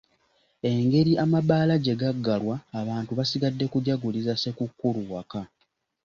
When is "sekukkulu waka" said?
4.41-5.41